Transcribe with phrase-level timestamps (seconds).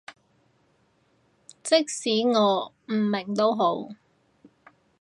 [1.61, 3.89] 即使我唔明都好